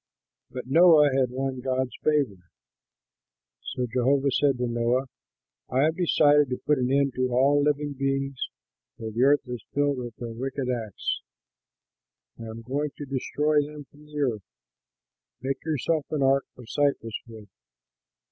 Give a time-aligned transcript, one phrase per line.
[0.49, 2.41] But Noah had won Jehovah's favor.
[3.61, 5.05] So Jehovah said to Noah,
[5.69, 8.49] "I have decided to put an end to all living beings,
[8.97, 11.21] for the earth is filled with their wicked acts.
[12.39, 14.41] I am going to destroy them from the earth.
[15.39, 17.47] Make yourself an ark of cypress wood.